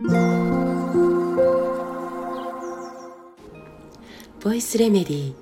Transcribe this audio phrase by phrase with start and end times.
[0.00, 0.06] ボ
[4.54, 5.34] イスレメディー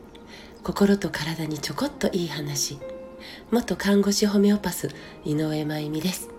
[0.62, 2.78] 心と体にちょこっといい話。
[3.50, 4.88] 元看護師ホメオパス
[5.26, 6.30] 井上真由美です。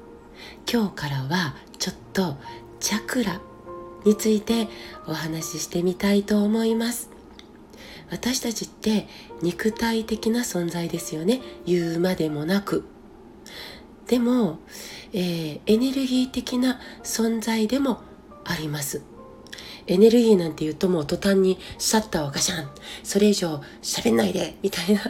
[0.68, 2.38] 今日からはちょっと
[2.80, 3.40] チャクラ
[4.04, 4.68] について
[5.06, 7.12] お話ししてみたいと思います。
[8.10, 9.06] 私たちって
[9.44, 11.40] 肉体的な存在ですよね。
[11.68, 12.84] 言うまでもなく。
[14.08, 14.58] でも、
[15.14, 18.02] えー、エネルギー的な存在でも
[18.46, 19.02] あります。
[19.88, 22.70] エネルギーなんて言うともう途端にシャッターをガシャン。
[23.04, 25.02] それ以上喋んないでみたいな、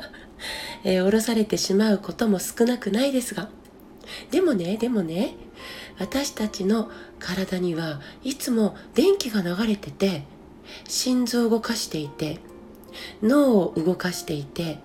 [0.84, 3.50] えー、降ろされてしまうことも少なくないですが。
[4.32, 5.36] でもねでもね
[6.00, 6.90] 私たちの
[7.20, 10.24] 体にはいつも電気が流れてて
[10.88, 12.40] 心臓を動かしていて
[13.22, 14.80] 脳を動かしていて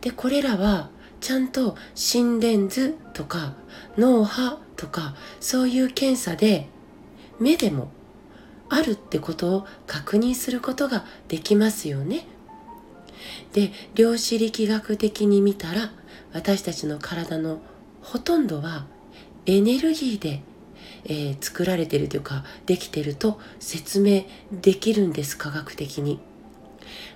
[0.00, 0.90] でこれらは
[1.24, 3.54] ちゃんと心電図とか
[3.96, 6.68] 脳波とかそういう検査で
[7.40, 7.88] 目でも
[8.68, 12.26] あるってことを確認することができますよね。
[13.54, 15.92] で量子力学的に見たら
[16.34, 17.62] 私たちの体の
[18.02, 18.84] ほとんどは
[19.46, 20.42] エネルギーで、
[21.04, 26.20] えー、作られてるというかできてると説明できるんです科学的に。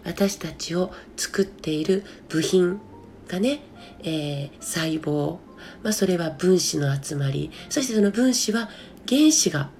[0.02, 2.80] 私たちを作っている部品
[3.28, 3.60] がね、
[4.02, 5.38] えー、細胞、
[5.82, 8.68] まあ、それは分子の集まりそしてその分子は
[9.08, 9.70] 原子が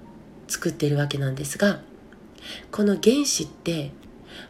[0.47, 1.81] 作っているわけなんですが
[2.71, 3.91] この原子って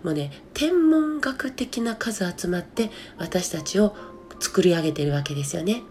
[0.03, 3.95] もうね天文学的な数集まって私たちを
[4.39, 5.83] 作り上げてるわけですよね。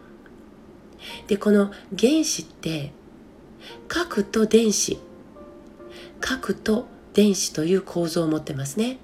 [1.27, 2.93] でこの原子って
[3.87, 4.99] 核と電子
[6.21, 8.99] 核と電子という構造を持ってますね。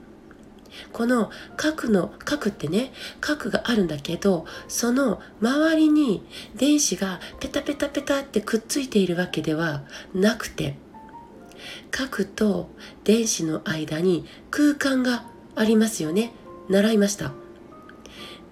[0.93, 10.77] この核の核ってね核があるんだけどその周りに電子がペタペタペタってくっついているわけではなくて
[11.91, 12.71] 核と
[13.05, 16.33] 電子の間に空間がありますよね。
[16.69, 17.33] 習いました。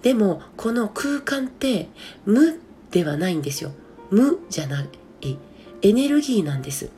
[0.02, 1.88] でもこの空間って
[2.24, 3.72] 無ではないんですよ。
[4.10, 4.88] 無じゃない。
[5.82, 6.90] エネルギーなんです。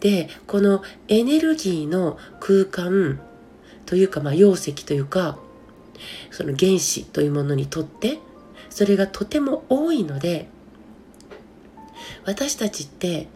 [0.00, 3.20] でこのエネルギーの空間
[3.86, 5.38] というかまあ容積というか
[6.30, 8.18] その原子というものにとって
[8.70, 10.48] それがとても多いので
[12.24, 13.28] 私たちって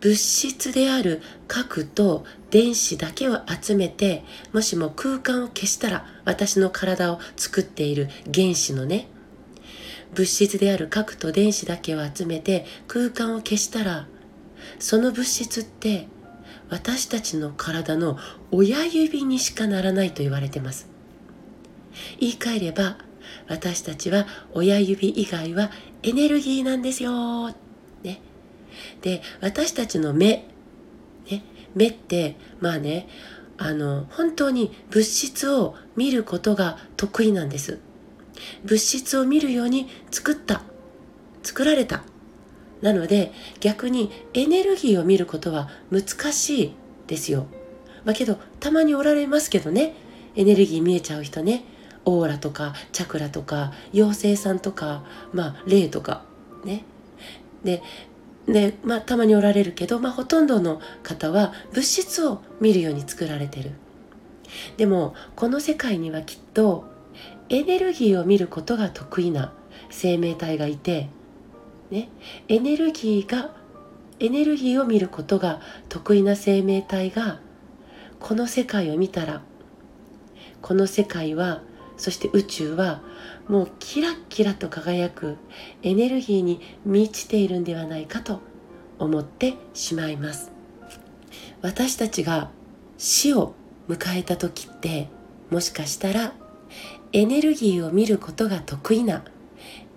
[0.00, 9.08] 物質である核と電子だけを集めてもしも空間を消したら私の体を作っている原子のね
[10.14, 14.06] 物質である核と電子だけを集めて空間を消したら
[14.78, 16.08] その物質って
[16.70, 18.18] 私たちの体の
[18.50, 20.88] 親指にしかならないと言われてます。
[22.20, 22.98] 言い換えれば
[23.48, 25.70] 私たちは親指以外は
[26.02, 27.48] エネルギーなんですよ。
[28.02, 28.20] ね。
[29.02, 30.48] で私たちの目、
[31.30, 31.42] ね、
[31.74, 33.08] 目ってまあね
[33.56, 37.80] あの本当に物質を見ることが得意なんです。
[38.64, 40.62] 物質を見るように作った。
[41.42, 42.02] 作られた。
[42.80, 46.72] なので逆にエネルギーを見ることは難しい
[47.06, 47.46] ですよ。
[48.04, 49.94] まあ、けどたまにおられますけどね。
[50.36, 51.64] エネルギー見えちゃう人ね。
[52.04, 56.24] オーラとかチャクラとか妖精さんとかまあ霊とか
[56.64, 56.84] ね。
[57.64, 57.82] で
[58.46, 63.72] で、まあ、たまにおられるけど、まあ、ほとんどの方は物質を見るように作られてる。
[64.78, 66.84] でもこの世界にはきっと
[67.50, 69.52] エネルギーを見ることが得意な
[69.90, 71.10] 生命体がいて、
[71.90, 72.08] ね、
[72.48, 73.54] エネルギーが
[74.20, 77.40] エネルギーを見ることが得意な生命体が
[78.18, 79.42] この世界を見たら
[80.60, 81.62] この世界は
[81.96, 83.00] そして宇宙は
[83.48, 85.36] もうキラッキラと輝く
[85.82, 88.40] エネルギーに満ちているんではないかと
[88.98, 90.50] 思ってしまいます。
[91.62, 92.50] 私たちが
[92.98, 93.54] 死を
[93.88, 95.08] 迎えた時って
[95.50, 96.34] もしかしたら
[97.12, 99.24] エネルギーを見ることが得意な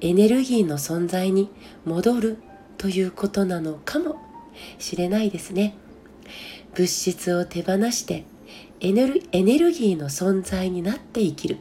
[0.01, 1.49] エネルギーの存在に
[1.85, 2.37] 戻る
[2.77, 4.17] ということなのかも
[4.79, 5.75] しれないですね。
[6.73, 8.25] 物質を手放して
[8.79, 11.57] エネルエネルギーの存在になって生きる。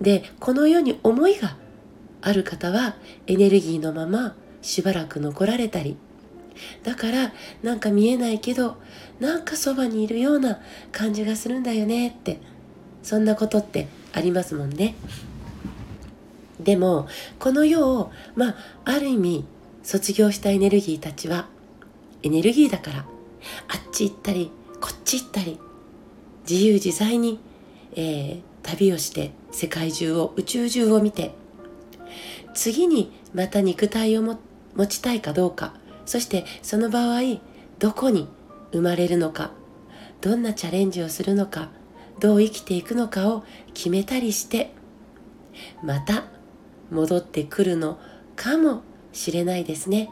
[0.00, 1.56] でこの世に思いが
[2.20, 5.96] ある方はエネルギーのまましばらく残られたり
[6.84, 7.32] だから
[7.62, 8.76] なんか見えないけど
[9.20, 10.60] なんかそばにいるような
[10.92, 12.40] 感じがするんだよねって
[13.02, 14.94] そんなことってありますもんね。
[16.60, 17.08] でも
[17.38, 19.44] この世をまあある意味
[19.82, 21.48] 卒業したエネルギーたちは
[22.22, 23.06] エネルギーだからあっ
[23.92, 24.50] ち行ったり
[24.80, 25.58] こっち行ったり
[26.48, 27.40] 自由自在に、
[27.94, 31.32] えー、旅をして世界中を宇宙中を見て
[32.54, 34.38] 次にまた肉体をも
[34.74, 35.74] 持ちたいかどうか
[36.06, 37.20] そしてその場合
[37.78, 38.28] どこに
[38.72, 39.52] 生まれるのか
[40.20, 41.68] どんなチャレンジをするのか
[42.18, 43.44] どう生きていくのかを
[43.74, 44.72] 決めたりして
[45.82, 46.24] また
[46.90, 47.98] 戻ってくるの
[48.36, 48.82] かも
[49.12, 50.10] しれないですね。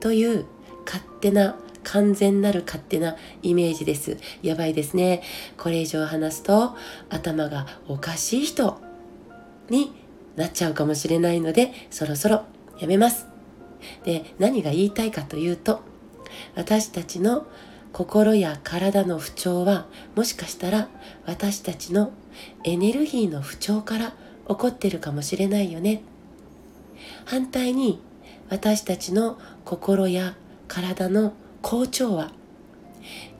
[0.00, 0.46] という
[0.84, 4.18] 勝手な完全なる勝手なイメージです。
[4.42, 5.22] やばいですね。
[5.56, 6.76] これ以上話すと
[7.08, 8.78] 頭がおかしい人
[9.70, 9.92] に
[10.36, 12.44] なっちゃうかもしれないのでそろそろ
[12.78, 13.26] やめます。
[14.04, 15.80] で何が言いたいかというと
[16.56, 17.46] 私たちの
[17.92, 20.88] 心や体の不調はもしかしたら
[21.26, 22.12] 私たちの
[22.64, 24.12] エネルギーの不調から
[24.48, 26.02] 起こってるかもしれないよね。
[27.24, 28.00] 反対に
[28.48, 30.34] 私たちの心や
[30.66, 32.32] 体の好調は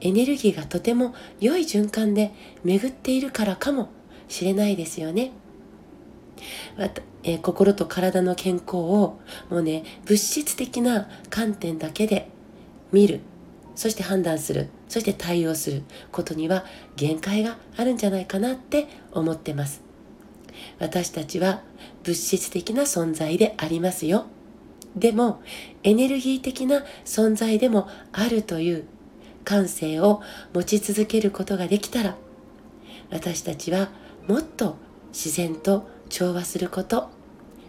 [0.00, 2.32] エネルギーがとても良い循環で
[2.64, 3.90] 巡っているからかも
[4.28, 5.32] しれないですよね。
[7.24, 9.18] えー、心と体の健康を
[9.50, 12.30] もうね物質的な観点だけで
[12.92, 13.20] 見る
[13.74, 15.82] そして判断するそして対応する
[16.12, 16.64] ことには
[16.96, 19.87] 限界があるんじゃないかなって思ってます
[20.78, 21.62] 私たちは
[22.04, 24.26] 物質的な存在でありますよ
[24.96, 25.42] でも
[25.82, 28.84] エネルギー的な存在でもあるという
[29.44, 30.22] 感性を
[30.52, 32.16] 持ち続けることができたら
[33.10, 33.90] 私たちは
[34.26, 34.76] もっと
[35.12, 37.10] 自然と調和すること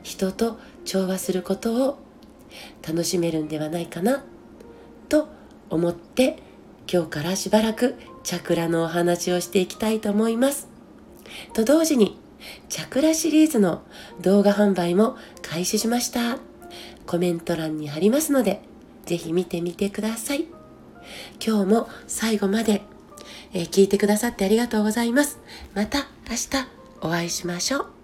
[0.04, 2.00] 人と調和することを
[2.88, 4.24] 楽しめるんではないかな
[5.08, 5.28] と
[5.70, 6.42] 思って
[6.92, 10.68] 今日からしばらくチャクラのお話をしていきたいと思います。
[11.54, 12.18] と同時に
[12.70, 13.84] チャクラシリーズの
[14.22, 16.38] 動画販売も開始しました。
[17.06, 18.62] コメント欄に貼りますので
[19.06, 20.46] ぜひ見てみてください。
[21.46, 22.84] 今日も最後まで、
[23.54, 25.40] えー、聞いてくださってありがとうございます。
[25.74, 26.68] また明日
[27.02, 27.99] お会いしましょう。